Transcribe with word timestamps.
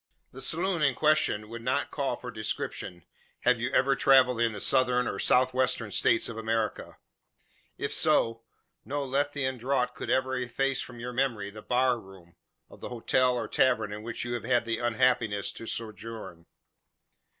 The 0.31 0.41
saloon 0.41 0.81
in 0.81 0.95
question 0.95 1.47
would 1.47 1.61
not 1.61 1.91
call 1.91 2.15
for 2.15 2.31
description, 2.31 3.03
had 3.41 3.59
you 3.59 3.71
ever 3.71 3.95
travelled 3.95 4.41
in 4.41 4.51
the 4.51 4.59
Southern, 4.59 5.07
or 5.07 5.19
South 5.19 5.53
Western, 5.53 5.91
States 5.91 6.27
of 6.27 6.37
America. 6.39 6.97
If 7.77 7.93
so, 7.93 8.41
no 8.83 9.03
Lethean 9.05 9.59
draught 9.59 9.93
could 9.93 10.09
ever 10.09 10.35
efface 10.35 10.81
from 10.81 10.99
your 10.99 11.13
memory 11.13 11.51
the 11.51 11.61
"bar 11.61 11.99
room" 11.99 12.35
of 12.67 12.79
the 12.79 12.89
hotel 12.89 13.37
or 13.37 13.47
tavern 13.47 13.93
in 13.93 14.01
which 14.01 14.25
you 14.25 14.33
have 14.33 14.43
had 14.43 14.65
the 14.65 14.79
unhappiness 14.79 15.51
to 15.51 15.67
sojourn. 15.67 16.47